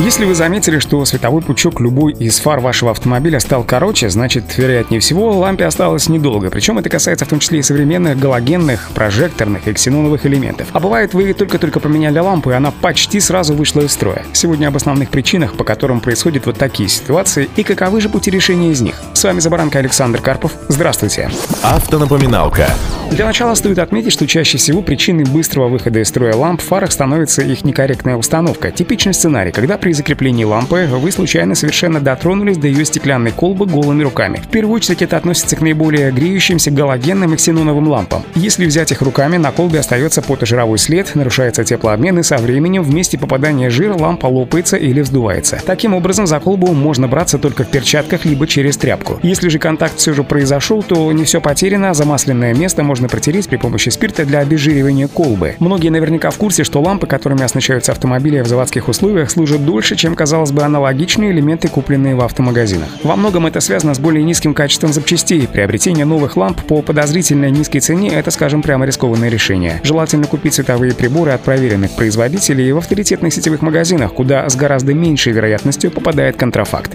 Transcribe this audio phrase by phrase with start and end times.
[0.00, 5.00] Если вы заметили, что световой пучок любой из фар вашего автомобиля стал короче, значит, вероятнее
[5.00, 6.50] всего, лампе осталось недолго.
[6.50, 10.68] Причем это касается в том числе и современных галогенных, прожекторных и ксеноновых элементов.
[10.72, 14.24] А бывает, вы только-только поменяли лампу, и она почти сразу вышла из строя.
[14.32, 18.72] Сегодня об основных причинах, по которым происходят вот такие ситуации, и каковы же пути решения
[18.72, 19.00] из них.
[19.12, 20.52] С вами Забаранка Александр Карпов.
[20.68, 21.30] Здравствуйте.
[21.62, 22.68] Автонапоминалка.
[23.12, 26.90] Для начала стоит отметить, что чаще всего причиной быстрого выхода из строя ламп в фарах
[26.90, 28.72] становится их некорректная установка.
[28.72, 34.02] Типичный сценарий, когда при закреплении лампы вы случайно совершенно дотронулись до ее стеклянной колбы голыми
[34.02, 34.38] руками.
[34.38, 38.22] В первую очередь это относится к наиболее греющимся галогенным и ксеноновым лампам.
[38.34, 42.94] Если взять их руками, на колбе остается потожировой след, нарушается теплообмен и со временем в
[42.94, 45.60] месте попадания жира лампа лопается или вздувается.
[45.66, 49.20] Таким образом, за колбу можно браться только в перчатках либо через тряпку.
[49.22, 53.58] Если же контакт все же произошел, то не все потеряно, замасленное место можно протереть при
[53.58, 55.56] помощи спирта для обезжиривания колбы.
[55.58, 60.14] Многие наверняка в курсе, что лампы, которыми оснащаются автомобили в заводских условиях, служат дольше, чем,
[60.14, 62.88] казалось бы, аналогичные элементы, купленные в автомагазинах.
[63.02, 65.48] Во многом это связано с более низким качеством запчастей.
[65.48, 69.80] Приобретение новых ламп по подозрительно низкой цене– это, скажем, прямо рискованное решение.
[69.82, 75.32] Желательно купить световые приборы от проверенных производителей в авторитетных сетевых магазинах, куда с гораздо меньшей
[75.32, 76.92] вероятностью попадает контрафакт.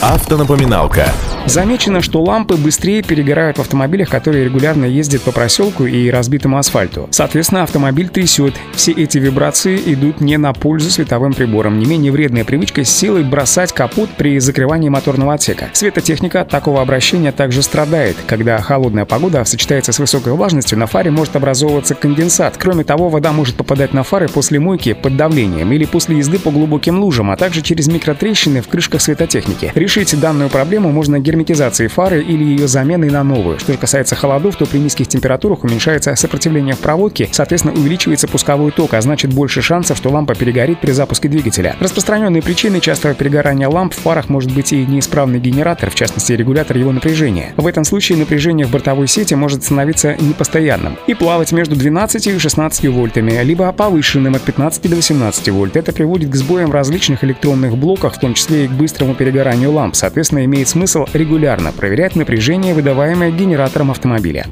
[0.00, 1.06] Автонапоминалка.
[1.46, 7.08] Замечено, что лампы быстрее перегорают в автомобилях, которые регулярно ездят по проселку и разбитому асфальту.
[7.10, 8.54] Соответственно, автомобиль трясет.
[8.74, 11.78] Все эти вибрации идут не на пользу световым приборам.
[11.78, 15.70] Не менее вредная привычка с силой бросать капот при закрывании моторного отсека.
[15.72, 18.16] Светотехника от такого обращения также страдает.
[18.26, 22.56] Когда холодная погода сочетается с высокой влажностью, на фаре может образовываться конденсат.
[22.58, 26.50] Кроме того, вода может попадать на фары после мойки под давлением или после езды по
[26.50, 29.72] глубоким лужам, а также через микротрещины в крышках светотехники.
[29.74, 33.58] Решить данную проблему можно герметизацией фары или ее заменой на новую.
[33.58, 38.94] Что касается холодов, то при низких температурах уменьшается сопротивление в проводке, соответственно увеличивается пусковой ток,
[38.94, 41.76] а значит больше шансов, что лампа перегорит при запуске двигателя.
[41.78, 46.76] Распространенные причиной частого перегорания ламп в фарах может быть и неисправный генератор, в частности регулятор
[46.76, 47.54] его напряжения.
[47.56, 52.38] В этом случае напряжение в бортовой сети может становиться непостоянным и плавать между 12 и
[52.38, 55.76] 16 вольтами, либо повышенным от 15 до 18 вольт.
[55.76, 59.94] Это приводит к сбоям различных электронных блоках, в том числе и к быстрому перегоранию ламп.
[59.94, 64.46] Соответственно, имеет смысл регулярно проверять напряжение, выдаваемое генератором автомобиля.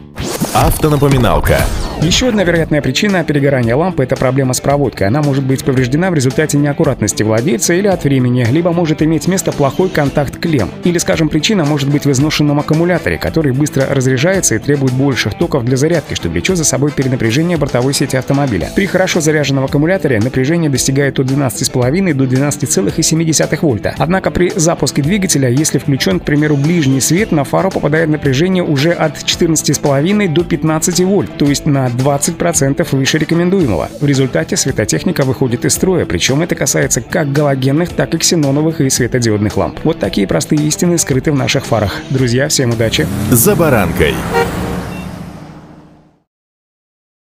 [0.55, 1.59] Автонапоминалка.
[2.01, 5.09] Еще одна вероятная причина перегорания лампы– это проблема с проводкой.
[5.09, 9.51] Она может быть повреждена в результате неаккуратности владельца или от времени, либо может иметь место
[9.51, 10.71] плохой контакт клемм.
[10.85, 15.65] Или, скажем, причина может быть в изношенном аккумуляторе, который быстро разряжается и требует больших токов
[15.65, 18.71] для зарядки, что влечет за собой перенапряжение бортовой сети автомобиля.
[18.77, 23.95] При хорошо заряженном аккумуляторе напряжение достигает от 12,5 до 12,7 вольта.
[23.99, 28.93] Однако при запуске двигателя, если включен, к примеру, ближний свет, на фару попадает напряжение уже
[28.93, 33.89] от 14,5 до 15 вольт, то есть на 20% выше рекомендуемого.
[34.01, 38.91] В результате светотехника выходит из строя, причем это касается как галогенных, так и ксеноновых и
[38.91, 39.81] светодиодных ламп.
[39.85, 41.95] Вот такие простые истины скрыты в наших фарах.
[42.11, 43.07] Друзья, всем удачи!
[43.31, 44.15] «За баранкой».